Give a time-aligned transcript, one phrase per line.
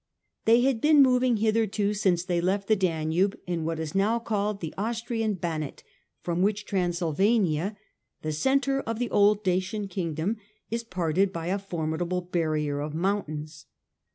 [0.45, 4.59] They had been moving hitherto since they left the Danube in what is now called
[4.59, 5.83] the Austrian Banat,
[6.23, 7.77] from which Transylvania,
[8.23, 10.37] the centre of the old thead Dacian kingdom,
[10.71, 13.67] is parted by a formidable TraSyN^ barrier of mountains.